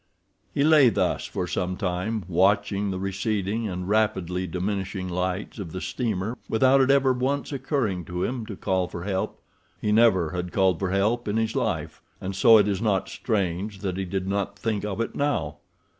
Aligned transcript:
He 0.51 0.63
lay 0.63 0.89
thus 0.89 1.27
for 1.27 1.45
some 1.45 1.77
time, 1.77 2.23
watching 2.27 2.89
the 2.89 2.97
receding 2.97 3.67
and 3.67 3.87
rapidly 3.87 4.47
diminishing 4.47 5.07
lights 5.07 5.59
of 5.59 5.73
the 5.73 5.79
steamer 5.79 6.35
without 6.49 6.81
it 6.81 6.89
ever 6.89 7.13
once 7.13 7.51
occurring 7.51 8.05
to 8.05 8.23
him 8.23 8.43
to 8.47 8.55
call 8.55 8.87
for 8.87 9.03
help. 9.03 9.43
He 9.79 9.91
never 9.91 10.31
had 10.31 10.51
called 10.51 10.79
for 10.79 10.89
help 10.89 11.27
in 11.27 11.37
his 11.37 11.55
life, 11.55 12.01
and 12.19 12.35
so 12.35 12.57
it 12.57 12.67
is 12.67 12.81
not 12.81 13.09
strange 13.09 13.81
that 13.81 13.97
he 13.97 14.05
did 14.05 14.25
not 14.27 14.57
think 14.57 14.83
of 14.83 14.99
it 15.01 15.13
now. 15.13 15.57